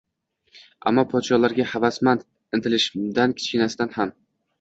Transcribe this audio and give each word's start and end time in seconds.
Ammo 0.91 1.01
podshohlarga 1.11 1.65
havasmand 1.73 2.25
intilishimdan 2.59 3.37
kichkinasidan 3.41 3.93
ham 3.99 4.15